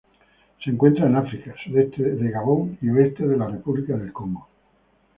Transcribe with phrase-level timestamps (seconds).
[0.63, 4.47] Se encuentran en África: sudoeste de Gabón y oeste de la República del Congo.